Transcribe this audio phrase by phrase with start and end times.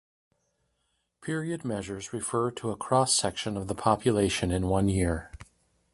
[1.21, 5.29] "Period" measures refer to a cross-section of the population in one year.